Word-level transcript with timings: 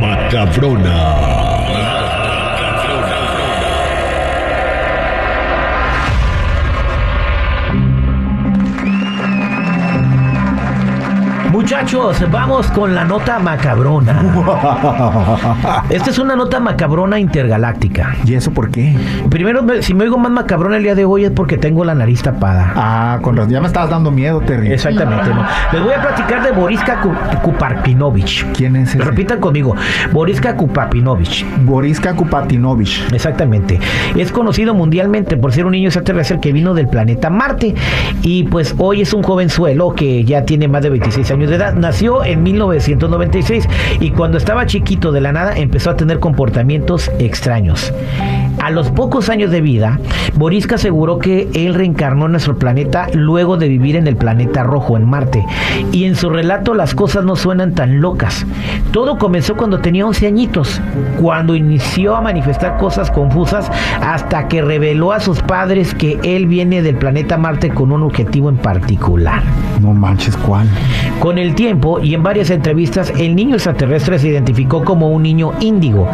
macabrona. 0.00 1.47
Muchachos, 11.72 12.24
vamos 12.32 12.66
con 12.68 12.94
la 12.94 13.04
nota 13.04 13.38
macabrona. 13.38 14.22
Esta 15.90 16.08
es 16.08 16.18
una 16.18 16.34
nota 16.34 16.60
macabrona 16.60 17.20
intergaláctica. 17.20 18.16
¿Y 18.24 18.32
eso 18.32 18.50
por 18.52 18.70
qué? 18.70 18.96
Primero, 19.28 19.62
me- 19.62 19.82
si 19.82 19.92
me 19.92 20.04
oigo 20.04 20.16
más 20.16 20.32
macabrona 20.32 20.78
el 20.78 20.82
día 20.84 20.94
de 20.94 21.04
hoy 21.04 21.26
es 21.26 21.30
porque 21.30 21.58
tengo 21.58 21.84
la 21.84 21.94
nariz 21.94 22.22
tapada. 22.22 22.72
Ah, 22.74 23.18
con 23.20 23.36
razón. 23.36 23.52
Ya 23.52 23.60
me 23.60 23.66
estabas 23.66 23.90
dando 23.90 24.10
miedo, 24.10 24.40
Terry. 24.40 24.72
Exactamente. 24.72 25.28
¿no? 25.28 25.44
Les 25.72 25.82
voy 25.82 25.92
a 25.92 26.00
platicar 26.00 26.42
de 26.42 26.52
Boriska 26.52 27.02
Ku- 27.02 27.12
Kuparpinovich. 27.42 28.46
¿Quién 28.56 28.74
es 28.76 28.94
ese? 28.94 29.04
Repitan 29.04 29.38
conmigo. 29.38 29.76
Boriska 30.10 30.56
Kuparpinovich. 30.56 31.44
Boriska 31.66 32.14
Kupatinovich. 32.14 33.12
Exactamente. 33.12 33.78
Es 34.16 34.32
conocido 34.32 34.72
mundialmente 34.72 35.36
por 35.36 35.52
ser 35.52 35.66
un 35.66 35.72
niño 35.72 35.88
extraterrestre 35.88 36.40
que 36.40 36.50
vino 36.50 36.72
del 36.72 36.88
planeta 36.88 37.28
Marte. 37.28 37.74
Y 38.22 38.44
pues 38.44 38.74
hoy 38.78 39.02
es 39.02 39.12
un 39.12 39.22
jovenzuelo 39.22 39.94
que 39.94 40.24
ya 40.24 40.46
tiene 40.46 40.66
más 40.66 40.80
de 40.82 40.88
26 40.88 41.30
años 41.30 41.50
de 41.50 41.57
Nació 41.58 42.24
en 42.24 42.42
1996 42.42 43.68
y 44.00 44.10
cuando 44.10 44.38
estaba 44.38 44.66
chiquito 44.66 45.12
de 45.12 45.20
la 45.20 45.32
nada 45.32 45.56
empezó 45.56 45.90
a 45.90 45.96
tener 45.96 46.20
comportamientos 46.20 47.10
extraños. 47.18 47.92
A 48.60 48.70
los 48.70 48.90
pocos 48.90 49.28
años 49.28 49.50
de 49.50 49.60
vida, 49.60 50.00
Boriska 50.34 50.74
aseguró 50.74 51.18
que 51.18 51.48
él 51.54 51.74
reencarnó 51.74 52.26
en 52.26 52.32
nuestro 52.32 52.58
planeta 52.58 53.06
luego 53.12 53.56
de 53.56 53.68
vivir 53.68 53.94
en 53.96 54.06
el 54.06 54.16
planeta 54.16 54.62
rojo, 54.64 54.96
en 54.96 55.08
Marte. 55.08 55.44
Y 55.92 56.04
en 56.04 56.16
su 56.16 56.28
relato 56.28 56.74
las 56.74 56.94
cosas 56.94 57.24
no 57.24 57.36
suenan 57.36 57.74
tan 57.74 58.00
locas. 58.00 58.46
Todo 58.92 59.18
comenzó 59.18 59.56
cuando 59.56 59.78
tenía 59.78 60.06
11 60.06 60.26
añitos, 60.26 60.80
cuando 61.20 61.54
inició 61.54 62.16
a 62.16 62.20
manifestar 62.20 62.78
cosas 62.78 63.10
confusas 63.10 63.70
hasta 64.00 64.48
que 64.48 64.62
reveló 64.62 65.12
a 65.12 65.20
sus 65.20 65.40
padres 65.42 65.94
que 65.94 66.18
él 66.22 66.46
viene 66.46 66.82
del 66.82 66.96
planeta 66.96 67.36
Marte 67.36 67.70
con 67.70 67.92
un 67.92 68.02
objetivo 68.02 68.48
en 68.48 68.56
particular. 68.56 69.42
No 69.80 69.92
manches, 69.92 70.36
¿cuál? 70.36 70.68
Con 71.20 71.38
el 71.38 71.54
tiempo 71.54 72.00
y 72.00 72.14
en 72.14 72.22
varias 72.22 72.50
entrevistas, 72.50 73.12
el 73.18 73.36
niño 73.36 73.56
extraterrestre 73.56 74.18
se 74.18 74.28
identificó 74.28 74.84
como 74.84 75.10
un 75.10 75.22
niño 75.22 75.52
índigo. 75.60 76.08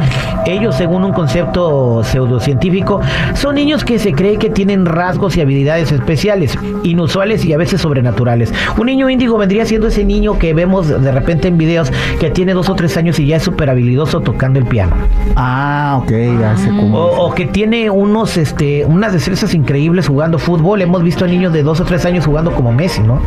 Ellos, 0.47 0.75
según 0.75 1.05
un 1.05 1.13
concepto 1.13 2.03
pseudocientífico, 2.03 3.01
son 3.35 3.55
niños 3.55 3.85
que 3.85 3.99
se 3.99 4.13
cree 4.13 4.37
que 4.39 4.51
tienen 4.51 4.85
rasgos 4.85 5.37
y 5.37 5.41
habilidades 5.41 5.93
especiales, 5.93 6.59
inusuales 6.83 7.45
y 7.45 7.53
a 7.53 7.57
veces 7.57 7.81
sobrenaturales. 7.81 8.53
Un 8.79 8.87
niño 8.87 9.09
índigo 9.09 9.39
vendría 9.39 9.65
siendo 9.65 9.87
ese 9.87 10.05
niño 10.05 10.39
que 10.39 10.55
vemos 10.55 10.89
de 10.89 11.13
repente 11.13 11.49
en 11.49 11.57
videos 11.57 11.93
que 12.19 12.31
tiene 12.31 12.53
dos 12.53 12.64
o 12.69 12.75
tres 12.75 12.97
años 12.97 13.19
y 13.19 13.27
ya 13.27 13.37
es 13.37 13.43
súper 13.43 13.71
habilidoso 13.71 14.21
tocando 14.21 14.59
el 14.59 14.67
piano. 14.67 14.97
Ah, 15.37 16.01
ok, 16.03 16.11
ya 16.41 16.57
sé 16.57 16.69
cómo. 16.69 16.99
O, 16.99 17.27
o 17.29 17.35
que 17.35 17.47
tiene 17.47 17.91
unos, 17.91 18.37
este, 18.37 18.85
unas 18.85 19.13
destrezas 19.13 19.55
increíbles 19.55 20.09
jugando 20.09 20.39
fútbol. 20.39 20.83
Hemos 20.83 21.03
visto 21.03 21.25
a 21.25 21.29
niños 21.29 21.53
de 21.53 21.63
dos 21.63 21.81
o 21.81 21.85
tres 21.85 22.05
años 22.05 22.27
jugando 22.27 22.53
como 22.53 22.73
Messi, 22.73 23.03
¿no? 23.03 23.21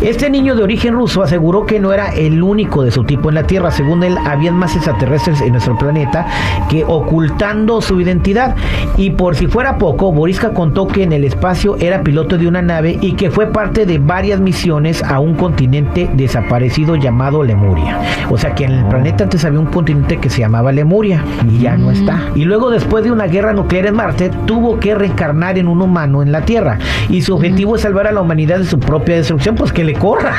Este 0.00 0.30
niño 0.30 0.54
de 0.54 0.62
origen 0.62 0.94
ruso 0.94 1.24
aseguró 1.24 1.66
que 1.66 1.80
no 1.80 1.92
era 1.92 2.14
el 2.14 2.40
único 2.40 2.84
de 2.84 2.92
su 2.92 3.02
tipo 3.02 3.30
en 3.30 3.34
la 3.34 3.48
Tierra. 3.48 3.72
Según 3.72 4.04
él, 4.04 4.16
habían 4.24 4.54
más 4.54 4.76
extraterrestres 4.76 5.40
en 5.40 5.50
nuestro 5.50 5.76
planeta 5.76 6.24
que 6.70 6.84
ocultando 6.84 7.80
su 7.80 8.00
identidad. 8.00 8.54
Y 8.96 9.10
por 9.10 9.34
si 9.34 9.48
fuera 9.48 9.76
poco, 9.76 10.12
Boriska 10.12 10.50
contó 10.50 10.86
que 10.86 11.02
en 11.02 11.12
el 11.12 11.24
espacio 11.24 11.76
era 11.80 12.04
piloto 12.04 12.38
de 12.38 12.46
una 12.46 12.62
nave 12.62 12.96
y 13.00 13.14
que 13.14 13.32
fue 13.32 13.48
parte 13.48 13.86
de 13.86 13.98
varias 13.98 14.38
misiones 14.38 15.02
a 15.02 15.18
un 15.18 15.34
continente 15.34 16.08
desaparecido 16.14 16.94
llamado 16.94 17.42
Lemuria. 17.42 17.98
O 18.30 18.38
sea 18.38 18.54
que 18.54 18.66
en 18.66 18.72
el 18.72 18.84
planeta 18.84 19.24
antes 19.24 19.44
había 19.44 19.58
un 19.58 19.66
continente 19.66 20.18
que 20.18 20.30
se 20.30 20.42
llamaba 20.42 20.70
Lemuria 20.70 21.24
y 21.50 21.58
ya 21.58 21.76
no 21.76 21.90
está. 21.90 22.30
Y 22.36 22.44
luego 22.44 22.70
después 22.70 23.02
de 23.02 23.10
una 23.10 23.26
guerra 23.26 23.52
nuclear 23.52 23.86
en 23.86 23.96
Marte, 23.96 24.30
tuvo 24.46 24.78
que 24.78 24.94
reencarnar 24.94 25.58
en 25.58 25.66
un 25.66 25.82
humano 25.82 26.22
en 26.22 26.30
la 26.30 26.42
Tierra. 26.42 26.78
Y 27.08 27.22
su 27.22 27.34
objetivo 27.34 27.74
es 27.74 27.82
salvar 27.82 28.06
a 28.06 28.12
la 28.12 28.20
humanidad 28.20 28.58
de 28.58 28.64
su 28.64 28.78
propia 28.78 29.16
destrucción, 29.16 29.56
pues 29.56 29.72
que 29.72 29.87
le 29.88 29.94
corra. 29.98 30.34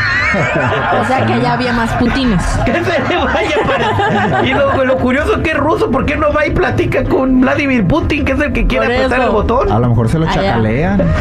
O 1.02 1.06
sea 1.06 1.26
que 1.26 1.34
allá 1.34 1.54
había 1.54 1.74
más 1.74 1.92
putines. 1.94 2.42
que 2.66 2.72
se 2.72 3.00
le 3.10 3.18
vaya 3.18 3.58
para... 3.66 4.46
Y 4.46 4.54
lo, 4.54 4.86
lo 4.86 4.98
curioso 4.98 5.42
que 5.42 5.52
es 5.52 5.58
ruso, 5.58 5.90
¿por 5.90 6.06
qué 6.06 6.16
no 6.16 6.32
va 6.32 6.46
y 6.46 6.52
platica 6.52 7.04
con 7.04 7.42
Vladimir 7.42 7.86
Putin, 7.88 8.26
que 8.26 8.34
es 8.34 8.40
el 8.40 8.54
que 8.54 8.68
quiere 8.68 8.86
apretar 8.86 9.22
el 9.22 9.30
botón? 9.30 9.72
A 9.72 9.80
lo 9.80 9.90
mejor 9.90 10.08
se 10.08 10.20
lo 10.20 10.28
Allá. 10.28 10.42
chacalean. 10.42 11.02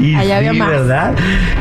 Y 0.00 0.14
Allá 0.14 0.38
había 0.38 0.52
sí, 0.52 0.58
más. 0.58 0.70
¿verdad? 0.70 1.14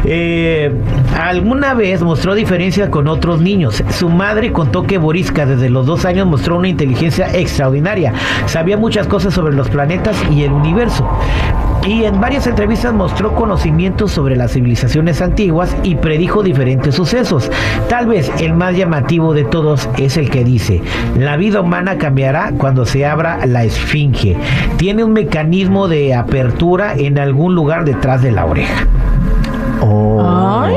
Eh, 0.06 0.74
alguna 1.20 1.74
vez 1.74 2.02
mostró 2.02 2.34
diferencia 2.34 2.90
con 2.90 3.08
otros 3.08 3.42
niños. 3.42 3.84
Su 3.90 4.10
madre 4.10 4.52
contó 4.52 4.84
que 4.84 4.98
Boriska 4.98 5.46
desde 5.46 5.70
los 5.70 5.86
dos 5.86 6.06
años 6.06 6.26
mostró 6.26 6.58
una 6.58 6.70
inteligencia 6.70 7.28
extraordinaria. 7.34 8.14
Sabía 8.46 8.78
muchas 8.78 9.08
cosas 9.08 9.34
sobre 9.34 9.54
los 9.54 9.70
planetas 9.70 10.16
y 10.32 10.44
el 10.44 10.52
universo. 10.54 11.08
Y 11.88 12.04
en 12.06 12.20
varias 12.20 12.48
entrevistas 12.48 12.94
mostró 12.94 13.36
conocimientos 13.36 14.12
sobre 14.12 14.36
las 14.36 14.54
civilizaciones 14.54 15.22
antiguas 15.22 15.76
y 15.84 15.96
predijo 15.96 16.42
diferentes 16.42 16.96
sucesos. 16.96 17.52
Tal 17.90 18.08
vez 18.08 18.32
el 18.40 18.54
más 18.54 18.76
llamativo 18.76 19.34
de 19.34 19.44
todos 19.44 19.88
es 19.98 20.18
el 20.18 20.32
que 20.32 20.44
dice, 20.44 20.82
la 21.18 21.38
vida 21.38 21.62
humana 21.62 21.98
cambiará 21.98 22.54
cuando 22.58 22.86
se 22.86 23.06
abra 23.06 23.46
la 23.46 23.64
esfinge. 23.64 24.36
Tiene 24.78 25.04
un 25.04 25.14
mecanismo 25.14 25.88
de 25.88 26.16
apertura 26.16 26.96
en 26.96 27.20
algún 27.20 27.54
lugar 27.54 27.86
detrás 27.86 28.24
de 28.24 28.32
la 28.32 28.46
oreja. 28.46 28.88
Oh. 29.82 30.62
Ay. 30.64 30.76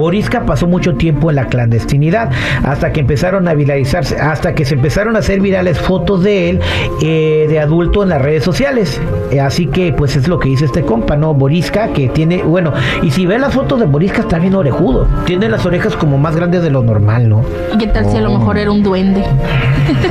Boriska 0.00 0.44
pasó 0.46 0.66
mucho 0.66 0.94
tiempo 0.94 1.30
en 1.30 1.36
la 1.36 1.46
clandestinidad 1.46 2.30
hasta 2.64 2.92
que 2.92 3.00
empezaron 3.00 3.46
a 3.48 3.54
viralizarse, 3.54 4.16
hasta 4.18 4.54
que 4.54 4.64
se 4.64 4.74
empezaron 4.74 5.16
a 5.16 5.20
hacer 5.20 5.40
virales 5.40 5.78
fotos 5.78 6.22
de 6.24 6.50
él 6.50 6.60
eh, 7.02 7.46
de 7.48 7.60
adulto 7.60 8.02
en 8.02 8.08
las 8.08 8.20
redes 8.22 8.42
sociales. 8.44 9.00
Eh, 9.30 9.40
así 9.40 9.66
que 9.66 9.92
pues 9.92 10.16
es 10.16 10.26
lo 10.28 10.38
que 10.38 10.48
dice 10.48 10.64
este 10.64 10.82
compa, 10.82 11.16
¿no? 11.16 11.34
Boriska 11.34 11.88
que 11.92 12.08
tiene, 12.08 12.42
bueno, 12.42 12.72
y 13.02 13.10
si 13.10 13.26
ves 13.26 13.40
las 13.40 13.54
fotos 13.54 13.78
de 13.80 13.86
Boriska 13.86 14.22
está 14.22 14.38
bien 14.38 14.54
orejudo. 14.54 15.06
Tiene 15.26 15.48
las 15.48 15.64
orejas 15.66 15.94
como 15.96 16.18
más 16.18 16.34
grandes 16.34 16.62
de 16.62 16.70
lo 16.70 16.82
normal, 16.82 17.28
¿no? 17.28 17.42
¿Y 17.74 17.78
qué 17.78 17.86
tal 17.86 18.06
si 18.10 18.16
a 18.16 18.20
lo 18.20 18.30
mejor 18.38 18.58
era 18.58 18.70
un 18.72 18.82
duende? 18.82 19.22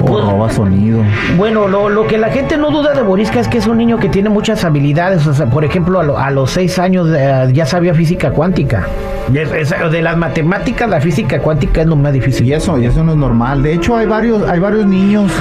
O 0.02 0.20
roba 0.22 0.50
sonido. 0.52 1.00
Bueno, 1.38 1.68
lo, 1.68 1.90
lo 1.90 2.06
que 2.08 2.18
la 2.18 2.30
gente 2.30 2.58
no 2.58 2.70
duda 2.72 2.94
de 2.94 3.02
Boriska 3.02 3.40
es 3.40 3.48
que 3.48 3.58
es 3.60 3.68
un 3.68 3.78
niño 3.78 3.98
que 3.98 4.10
tiene 4.10 4.30
muchas 4.30 4.64
habilidades. 4.66 5.26
O 5.28 5.34
sea, 5.34 5.46
por 5.46 5.64
ejemplo, 5.64 6.00
a, 6.00 6.04
lo- 6.04 6.18
a 6.18 6.30
los 6.32 6.52
seis 6.52 6.78
años 6.80 7.08
eh, 7.16 7.50
ya 7.54 7.66
sabía 7.66 7.94
física 7.94 8.32
cuántica. 8.32 8.88
Es- 9.34 9.72
es- 9.86 9.92
de 9.92 10.02
las 10.02 10.18
matemáticas, 10.18 10.90
la 10.90 11.02
física 11.02 11.40
cuántica 11.40 11.82
es 11.82 11.88
lo 11.88 11.96
más 11.96 12.14
difícil. 12.14 12.48
Y 12.48 12.54
eso, 12.54 12.78
y 12.78 12.86
eso 12.86 13.04
no 13.04 13.12
es 13.14 13.18
normal. 13.18 13.64
De 13.64 13.74
hecho, 13.74 13.96
hay 13.96 14.06
varios, 14.08 14.48
hay 14.50 14.60
varios 14.60 14.86
niños 14.86 15.32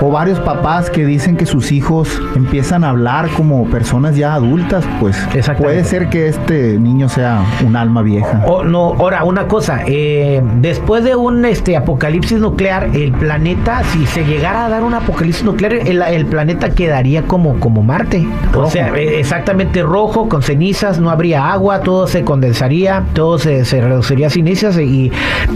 o 0.00 0.10
varios 0.10 0.38
papás 0.40 0.90
que 0.90 1.04
dicen 1.04 1.36
que 1.36 1.46
sus 1.46 1.72
hijos 1.72 2.20
empiezan 2.36 2.84
a 2.84 2.90
hablar 2.90 3.28
como 3.36 3.64
personas 3.66 4.16
ya 4.16 4.34
adultas. 4.34 4.84
Pues 5.00 5.16
puede 5.58 5.84
ser 5.84 6.08
que 6.08 6.28
este 6.28 6.78
niño 6.78 7.08
sea 7.08 7.42
un 7.66 7.76
alma 7.76 8.02
vieja. 8.02 8.44
Oh, 8.46 8.64
no, 8.64 8.94
ahora, 8.98 9.24
una 9.24 9.46
cosa, 9.46 9.80
eh, 9.86 10.42
después 10.60 11.04
de 11.04 11.16
un 11.16 11.44
este 11.44 11.76
apocalipsis 11.76 12.38
nuclear, 12.38 12.90
el 12.94 13.12
planeta, 13.12 13.82
si 13.92 14.06
se 14.06 14.24
llegara 14.24 14.66
a 14.66 14.68
dar 14.68 14.82
un 14.84 14.94
apocalipsis 14.94 15.44
nuclear, 15.44 15.74
el, 15.74 16.02
el 16.02 16.26
planeta 16.26 16.70
quedaría 16.70 17.22
como, 17.22 17.58
como 17.60 17.82
Marte. 17.82 18.26
O 18.54 18.70
sea, 18.70 18.88
eh, 18.96 19.18
exactamente 19.20 19.82
rojo, 19.82 20.28
con 20.28 20.42
cenizas, 20.42 20.98
no 21.00 21.10
habría 21.10 21.50
agua, 21.52 21.80
todo 21.80 22.06
se 22.06 22.22
condensaría, 22.24 23.04
todo 23.14 23.38
se, 23.38 23.64
se 23.64 23.80
a 23.92 24.30
cenizas 24.30 24.78
y, 24.78 25.10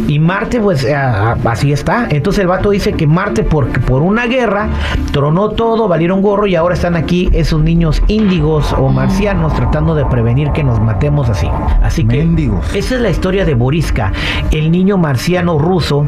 y 0.08 0.18
Marte, 0.18 0.60
pues 0.60 0.84
a- 0.90 1.32
así 1.44 1.72
está. 1.72 2.06
Entonces 2.10 2.40
el 2.42 2.48
vato 2.48 2.70
dice 2.70 2.92
que 2.92 3.06
Marte, 3.06 3.42
por, 3.42 3.68
por 3.82 4.02
una 4.02 4.26
guerra, 4.26 4.68
tronó 5.12 5.50
todo, 5.50 5.88
valieron 5.88 6.22
gorro 6.22 6.46
y 6.46 6.54
ahora 6.56 6.74
están 6.74 6.96
aquí 6.96 7.28
esos 7.32 7.62
niños 7.62 8.02
índigos 8.08 8.72
o 8.72 8.88
marcianos 8.88 9.54
tratando 9.54 9.94
de 9.94 10.04
prevenir 10.06 10.50
que 10.52 10.64
nos 10.64 10.80
matemos 10.80 11.28
así. 11.28 11.48
Así 11.82 12.04
que 12.04 12.18
Mendigos. 12.18 12.74
esa 12.74 12.94
es 12.96 13.00
la 13.00 13.10
historia 13.10 13.44
de 13.44 13.54
Boriska, 13.54 14.12
el 14.50 14.70
niño 14.70 14.96
marciano 14.98 15.58
ruso, 15.58 16.04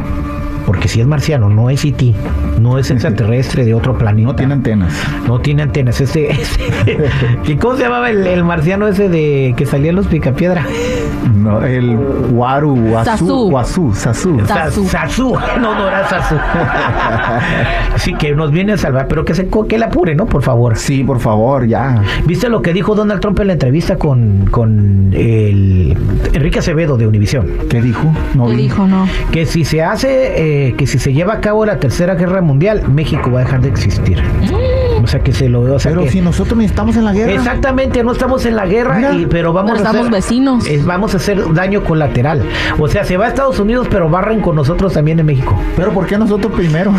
porque 0.66 0.88
si 0.88 1.00
es 1.00 1.06
marciano, 1.06 1.48
no 1.50 1.68
es 1.68 1.84
IT, 1.84 2.14
no 2.60 2.78
es 2.78 2.90
extraterrestre 2.90 3.64
de 3.64 3.74
otro 3.74 3.98
planeta. 3.98 4.28
No 4.28 4.34
tiene 4.34 4.54
antenas. 4.54 4.94
No 5.26 5.38
tiene 5.40 5.62
antenas. 5.62 6.00
Ese, 6.00 6.30
ese- 6.40 6.60
¿Y 7.46 7.56
¿Cómo 7.56 7.76
se 7.76 7.82
llamaba 7.82 8.10
el, 8.10 8.26
el 8.26 8.44
marciano 8.44 8.86
ese 8.88 9.08
de 9.08 9.54
que 9.56 9.66
salía 9.66 9.90
en 9.90 9.96
los 9.96 10.06
picapiedra? 10.06 10.64
No, 11.36 11.62
el 11.64 11.98
Waru, 12.32 12.76
Sasu. 13.04 13.48
Wasu, 13.50 13.86
Wasu, 13.88 13.94
Sasu. 13.94 14.46
Sasu. 14.46 14.84
Sa- 14.84 15.06
Sasu. 15.08 15.34
No, 15.60 15.74
no 15.74 15.88
era 15.88 16.08
Sasu. 16.08 16.36
sí, 17.96 18.14
que 18.14 18.34
nos 18.34 18.50
viene 18.50 18.72
a 18.74 18.76
salvar, 18.78 19.08
pero 19.08 19.24
que 19.24 19.34
se 19.34 19.48
que 19.68 19.78
la 19.78 19.86
apure, 19.86 20.14
¿no? 20.14 20.26
Por 20.26 20.42
favor. 20.42 20.76
Sí, 20.76 21.04
por 21.04 21.20
favor, 21.20 21.66
ya. 21.66 22.02
¿Viste 22.26 22.48
lo 22.48 22.62
que 22.62 22.72
dijo 22.72 22.94
Donald 22.94 23.20
Trump 23.20 23.38
en 23.40 23.46
la 23.48 23.52
entrevista 23.54 23.96
con, 23.96 24.46
con 24.50 25.10
el 25.14 25.96
Enrique 26.32 26.58
Acevedo 26.58 26.96
de 26.96 27.06
Univisión? 27.06 27.46
¿Qué 27.70 27.80
dijo? 27.80 28.12
No 28.34 28.48
Le 28.48 28.56
vi. 28.56 28.62
dijo 28.64 28.86
no. 28.86 29.06
Que 29.32 29.46
si 29.46 29.64
se 29.64 29.82
hace, 29.82 30.68
eh, 30.68 30.74
que 30.74 30.86
si 30.86 30.98
se 30.98 31.12
lleva 31.12 31.34
a 31.34 31.40
cabo 31.40 31.64
la 31.66 31.78
tercera 31.78 32.14
guerra 32.14 32.40
mundial, 32.42 32.82
México 32.88 33.30
va 33.30 33.40
a 33.40 33.44
dejar 33.44 33.60
de 33.60 33.68
existir. 33.68 34.22
O 35.02 35.06
sea 35.06 35.20
que 35.20 35.32
se 35.32 35.48
lo 35.48 35.60
o 35.62 35.78
sea 35.78 35.90
Pero 35.92 36.04
que- 36.04 36.10
si 36.10 36.20
nosotros 36.20 36.56
ni 36.58 36.64
estamos 36.64 36.96
en 36.96 37.04
la 37.04 37.12
guerra. 37.12 37.32
Exactamente, 37.32 38.02
no 38.04 38.12
estamos 38.12 38.44
en 38.46 38.56
la 38.56 38.66
guerra, 38.66 38.96
Mira. 38.96 39.12
y, 39.14 39.26
pero 39.26 39.52
vamos 39.52 39.72
Pero 39.72 39.84
a 39.84 39.90
estamos 39.90 40.06
hacer, 40.08 40.12
vecinos. 40.12 40.66
es- 40.66 40.84
vamos 40.84 41.14
a 41.14 41.16
hacer 41.16 41.52
daño 41.54 41.82
colateral. 41.84 42.42
O 42.78 42.88
sea, 42.88 43.04
se 43.04 43.16
va 43.16 43.26
a 43.26 43.28
Estados 43.28 43.58
Unidos, 43.58 43.86
pero 43.90 44.08
barren 44.08 44.40
con 44.40 44.56
nosotros 44.56 44.92
también 44.92 45.18
en 45.20 45.26
México. 45.26 45.58
Pero 45.76 45.92
¿por 45.92 46.06
qué 46.06 46.16
nosotros 46.18 46.52
primero? 46.52 46.92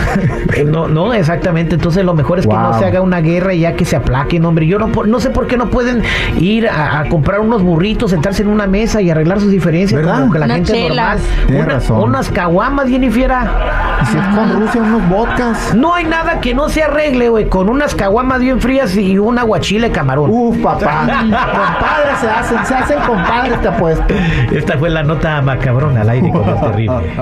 Eh, 0.56 0.64
No, 0.66 0.88
no, 0.88 1.14
exactamente. 1.14 1.76
Entonces 1.76 2.04
lo 2.06 2.14
mejor 2.14 2.40
es 2.40 2.48
que 2.48 2.54
no 2.54 2.78
se 2.78 2.86
haga 2.86 3.02
una 3.02 3.22
guerra 3.22 3.54
y 3.54 3.62
ya 3.62 3.76
que 3.76 3.86
se 3.86 3.96
aplaquen, 3.96 4.46
hombre. 4.46 4.68
Yo 4.68 4.78
no, 4.80 4.88
no 5.06 5.20
sé 5.20 5.30
por 5.30 5.48
qué 5.48 5.58
no 5.58 5.70
pueden 5.70 6.04
ir 6.40 6.68
a, 6.68 7.00
a 7.00 7.10
comprar 7.10 7.40
unos 7.40 7.62
burritos, 7.64 8.12
sentarse 8.12 8.42
en 8.44 8.50
una 8.50 8.68
mesa 8.68 9.02
y 9.02 9.10
arreglar 9.10 9.40
sus 9.40 9.52
diferencias 9.52 10.00
¿Verdad? 10.02 10.20
como 10.22 10.32
que 10.34 10.40
la 10.40 10.46
Unas 10.46 10.56
gente 10.58 10.88
normal. 10.88 11.18
Una- 11.50 11.66
razón. 11.66 12.04
Unas 12.04 12.30
caguamas, 12.30 12.88
Jennifiera. 12.90 13.98
Y 14.02 14.06
si 14.08 14.18
es 14.18 14.24
con 14.36 14.62
Rusia, 14.62 14.82
unos 14.82 15.10
vodkas. 15.10 15.74
No 15.76 15.94
hay 15.94 16.06
nada 16.06 16.40
que 16.42 16.54
no 16.54 16.70
se 16.70 16.84
arregle, 16.84 17.30
güey, 17.30 17.50
con 17.50 17.70
unas 17.86 17.94
caguamas 17.94 18.40
bien 18.40 18.60
frías 18.60 18.98
y 18.98 19.20
un 19.20 19.38
aguachile 19.38 19.92
camarón. 19.92 20.32
Uf, 20.32 20.58
papá. 20.58 21.06
compadres 21.22 22.20
se 22.20 22.28
hacen, 22.28 22.66
se 22.66 22.74
hacen 22.74 23.00
compadres, 23.02 23.62
te 23.62 23.68
apuesto. 23.68 24.06
Esta 24.52 24.76
fue 24.76 24.90
la 24.90 25.04
nota 25.04 25.40
macabrona 25.44 26.02
al 26.02 26.10
aire 26.10 26.32
con 26.32 26.50
el 26.50 26.60
terrible. 26.60 27.16